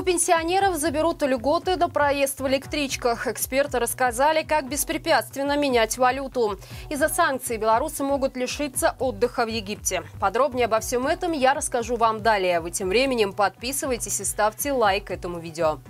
[0.00, 3.26] У пенсионеров заберут льготы на проезд в электричках.
[3.26, 6.58] Эксперты рассказали, как беспрепятственно менять валюту.
[6.88, 10.02] Из-за санкций белорусы могут лишиться отдыха в Египте.
[10.18, 12.60] Подробнее обо всем этом я расскажу вам далее.
[12.60, 15.80] Вы тем временем подписывайтесь и ставьте лайк этому видео.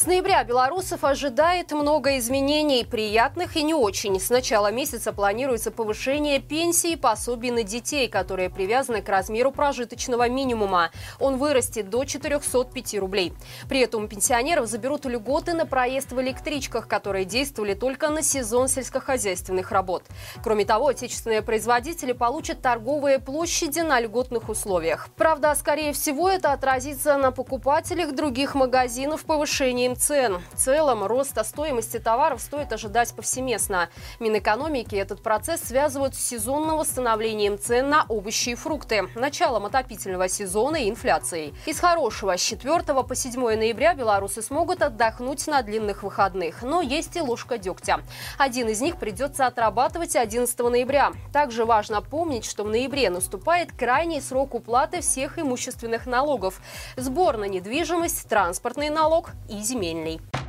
[0.00, 4.18] С ноября белорусов ожидает много изменений, приятных и не очень.
[4.18, 10.26] С начала месяца планируется повышение пенсии и пособий на детей, которые привязаны к размеру прожиточного
[10.26, 10.90] минимума.
[11.18, 13.34] Он вырастет до 405 рублей.
[13.68, 19.70] При этом пенсионеров заберут льготы на проезд в электричках, которые действовали только на сезон сельскохозяйственных
[19.70, 20.04] работ.
[20.42, 25.10] Кроме того, отечественные производители получат торговые площади на льготных условиях.
[25.18, 30.42] Правда, скорее всего, это отразится на покупателях других магазинов повышением снижением цен.
[30.52, 33.88] В целом, роста стоимости товаров стоит ожидать повсеместно.
[34.18, 40.76] Минэкономики этот процесс связывают с сезонным восстановлением цен на овощи и фрукты, началом отопительного сезона
[40.76, 41.54] и инфляцией.
[41.66, 46.62] Из хорошего, с 4 по 7 ноября белорусы смогут отдохнуть на длинных выходных.
[46.62, 48.00] Но есть и ложка дегтя.
[48.38, 51.12] Один из них придется отрабатывать 11 ноября.
[51.32, 56.60] Также важно помнить, что в ноябре наступает крайний срок уплаты всех имущественных налогов.
[56.96, 60.39] Сбор на недвижимость, транспортный налог и земельный земельный.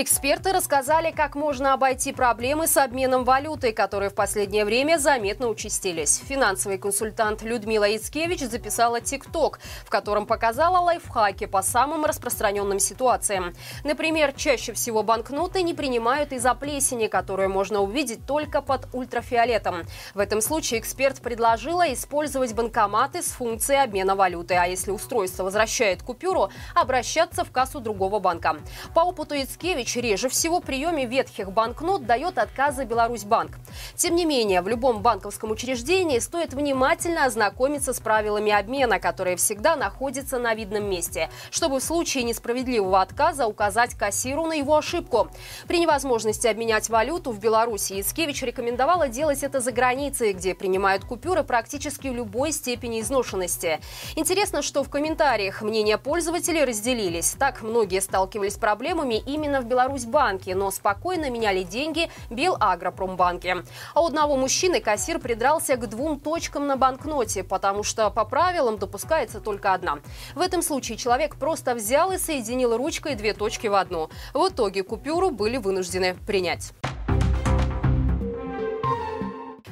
[0.00, 6.22] Эксперты рассказали, как можно обойти проблемы с обменом валюты, которые в последнее время заметно участились.
[6.24, 13.54] Финансовый консультант Людмила Ицкевич записала ТикТок, в котором показала лайфхаки по самым распространенным ситуациям.
[13.82, 19.84] Например, чаще всего банкноты не принимают из-за плесени, которую можно увидеть только под ультрафиолетом.
[20.14, 26.04] В этом случае эксперт предложила использовать банкоматы с функцией обмена валюты, а если устройство возвращает
[26.04, 28.58] купюру, обращаться в кассу другого банка.
[28.94, 33.52] По опыту Ицкевич Иванович реже всего приеме ветхих банкнот дает отказы Беларусьбанк.
[33.94, 39.76] Тем не менее, в любом банковском учреждении стоит внимательно ознакомиться с правилами обмена, которые всегда
[39.76, 45.30] находятся на видном месте, чтобы в случае несправедливого отказа указать кассиру на его ошибку.
[45.66, 51.44] При невозможности обменять валюту в Беларуси Яцкевич рекомендовала делать это за границей, где принимают купюры
[51.44, 53.80] практически в любой степени изношенности.
[54.16, 57.34] Интересно, что в комментариях мнения пользователей разделились.
[57.38, 63.64] Так многие сталкивались с проблемами именно в Беларуси Беларусьбанке, но спокойно меняли деньги Белагропромбанке.
[63.94, 68.78] А у одного мужчины кассир придрался к двум точкам на банкноте, потому что по правилам
[68.78, 70.00] допускается только одна.
[70.34, 74.10] В этом случае человек просто взял и соединил ручкой две точки в одну.
[74.34, 76.72] В итоге купюру были вынуждены принять.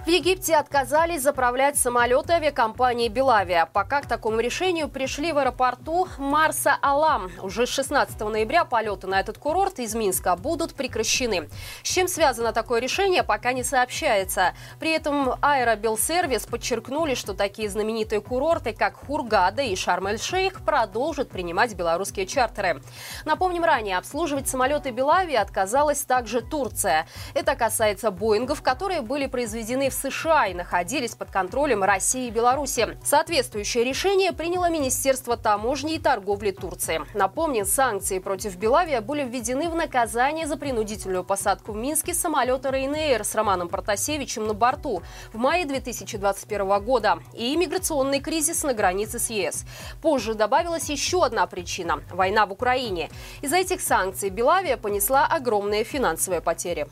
[0.07, 3.67] В Египте отказались заправлять самолеты авиакомпании «Белавия».
[3.67, 7.33] Пока к такому решению пришли в аэропорту Марса Алам.
[7.43, 11.49] Уже с 16 ноября полеты на этот курорт из Минска будут прекращены.
[11.83, 14.55] С чем связано такое решение, пока не сообщается.
[14.79, 22.29] При этом Аэробелсервис подчеркнули, что такие знаменитые курорты, как Хургада и Шарм-эль-Шейх, продолжат принимать белорусские
[22.29, 22.81] чартеры.
[23.25, 27.09] Напомним, ранее обслуживать самолеты «Белавии» отказалась также Турция.
[27.35, 32.97] Это касается «Боингов», которые были произведены в США и находились под контролем России и Беларуси.
[33.05, 37.03] Соответствующее решение приняло Министерство таможни и торговли Турции.
[37.15, 43.25] Напомним, санкции против Белавия были введены в наказание за принудительную посадку в Минске самолета Ryanair
[43.25, 45.03] с Романом Протасевичем на борту
[45.33, 49.65] в мае 2021 года и иммиграционный кризис на границе с ЕС.
[50.03, 53.11] Позже добавилась еще одна причина– война в Украине.
[53.43, 56.87] Из-за этих санкций Белавия понесла огромные финансовые потери.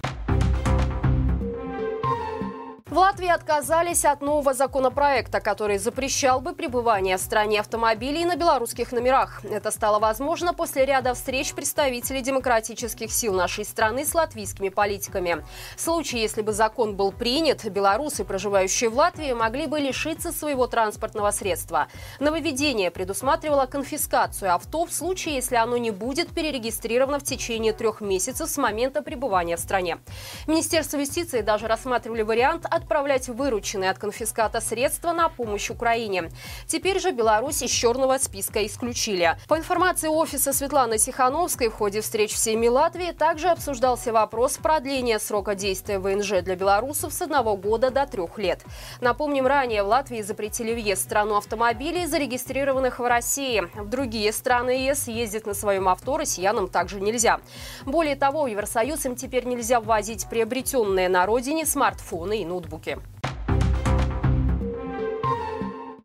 [2.94, 8.93] В Латвии отказались от нового законопроекта, который запрещал бы пребывание в стране автомобилей на белорусских
[8.93, 9.44] номерах.
[9.44, 15.44] Это стало возможно после ряда встреч представителей демократических сил нашей страны с латвийскими политиками.
[15.77, 20.69] В случае, если бы закон был принят, белорусы, проживающие в Латвии, могли бы лишиться своего
[20.69, 21.88] транспортного средства.
[22.21, 28.49] Нововведение предусматривало конфискацию авто в случае, если оно не будет перерегистрировано в течение трех месяцев
[28.49, 29.98] с момента пребывания в стране.
[30.47, 36.31] Министерство юстиции даже рассматривали вариант от отправлять вырученные от конфиската средства на помощь Украине.
[36.66, 39.39] Теперь же Беларусь из черного списка исключили.
[39.48, 45.19] По информации офиса Светланы Тихановской, в ходе встреч в Сейме Латвии также обсуждался вопрос продления
[45.19, 48.63] срока действия ВНЖ для белорусов с одного года до трех лет.
[49.01, 53.63] Напомним, ранее в Латвии запретили въезд в страну автомобилей, зарегистрированных в России.
[53.77, 57.41] В другие страны ЕС ездить на своем авто россиянам также нельзя.
[57.86, 62.98] Более того, в Евросоюз им теперь нельзя ввозить приобретенные на родине смартфоны и ноутбуки ноутбуки.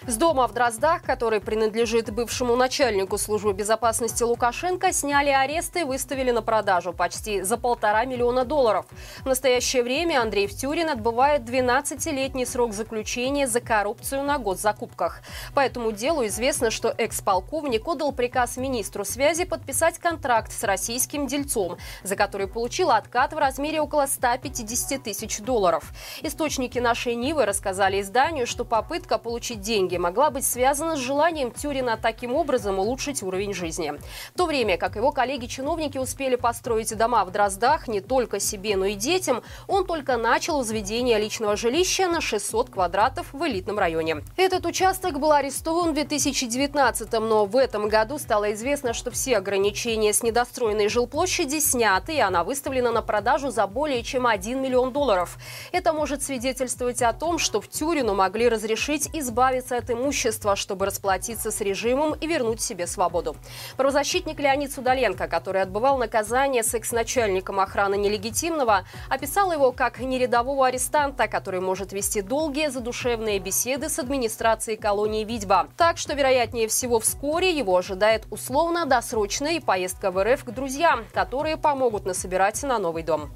[0.10, 6.32] С дома в Дроздах, который принадлежит бывшему начальнику службы безопасности Лукашенко, сняли аресты и выставили
[6.32, 8.88] на продажу почти за полтора миллиона долларов.
[9.20, 15.22] В настоящее время Андрей Втюрин отбывает 12-летний срок заключения за коррупцию на госзакупках.
[15.54, 21.78] По этому делу известно, что экс-полковник отдал приказ министру связи подписать контракт с российским дельцом,
[22.02, 25.84] за который получил откат в размере около 150 тысяч долларов.
[26.24, 31.98] Источники нашей Нивы рассказали изданию, что попытка получить деньги могла быть связана с желанием Тюрина
[32.01, 33.94] таким образом улучшить уровень жизни.
[34.34, 38.86] В то время как его коллеги-чиновники успели построить дома в Дроздах не только себе, но
[38.86, 44.24] и детям, он только начал возведение личного жилища на 600 квадратов в элитном районе.
[44.38, 50.13] Этот участок был арестован в 2019 но в этом году стало известно, что все ограничения
[50.13, 55.38] с недостроенной жилплощади сняты, и она выставлена на продажу за более чем 1 миллион долларов.
[55.72, 61.50] Это может свидетельствовать о том, что в Тюрину могли разрешить избавиться от имущества, чтобы расплатиться
[61.50, 63.36] с режимом и вернуть себе свободу.
[63.78, 71.28] Правозащитник Леонид Судоленко, который отбывал наказание с экс-начальником охраны нелегитимного, описал его как нерядового арестанта,
[71.28, 75.68] который может вести долгие задушевные беседы с администрацией колонии Видьба.
[75.78, 82.06] Так что, вероятнее всего, вскоре его ожидает условно-досрочная поездка в РФ к друзьям, которые помогут
[82.06, 83.31] насобирать на новый дом.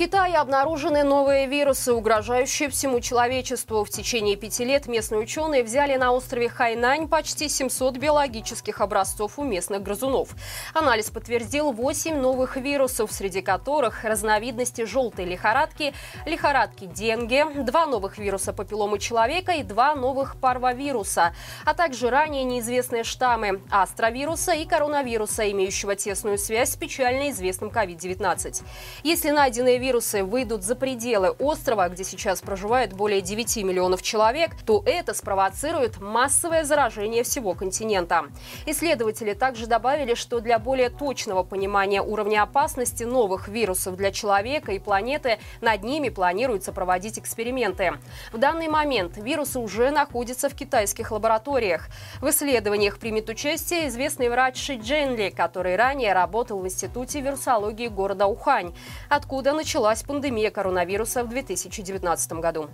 [0.00, 3.84] Китае обнаружены новые вирусы, угрожающие всему человечеству.
[3.84, 9.44] В течение пяти лет местные ученые взяли на острове Хайнань почти 700 биологических образцов у
[9.44, 10.30] местных грызунов.
[10.72, 15.92] Анализ подтвердил 8 новых вирусов, среди которых разновидности желтой лихорадки,
[16.24, 21.34] лихорадки денге, два новых вируса папилломы человека и два новых парвовируса,
[21.66, 28.62] а также ранее неизвестные штаммы астровируса и коронавируса, имеющего тесную связь с печально известным COVID-19.
[29.02, 34.52] Если найденные вирусы вирусы выйдут за пределы острова, где сейчас проживает более 9 миллионов человек,
[34.64, 38.26] то это спровоцирует массовое заражение всего континента.
[38.66, 44.78] Исследователи также добавили, что для более точного понимания уровня опасности новых вирусов для человека и
[44.78, 47.94] планеты над ними планируется проводить эксперименты.
[48.32, 51.88] В данный момент вирусы уже находятся в китайских лабораториях.
[52.20, 58.28] В исследованиях примет участие известный врач Ши Дженли, который ранее работал в Институте вирусологии города
[58.28, 58.72] Ухань,
[59.08, 62.68] откуда начала началась пандемия коронавируса в 2019 году.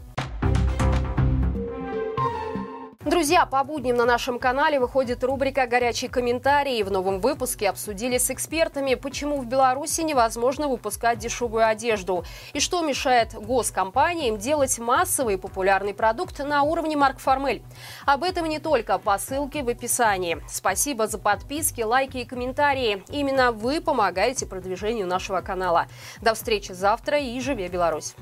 [3.07, 6.83] Друзья, по будням на нашем канале выходит рубрика «Горячие комментарии».
[6.83, 12.83] В новом выпуске обсудили с экспертами, почему в Беларуси невозможно выпускать дешевую одежду и что
[12.83, 17.63] мешает госкомпаниям делать массовый популярный продукт на уровне Марк Формель.
[18.07, 20.43] Об этом не только по ссылке в описании.
[20.49, 23.05] Спасибо за подписки, лайки и комментарии.
[23.11, 25.87] Именно вы помогаете продвижению нашего канала.
[26.23, 28.17] До встречи завтра и живе Беларусь!